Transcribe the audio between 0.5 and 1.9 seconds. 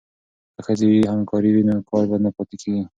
که ښځې همکارې وي نو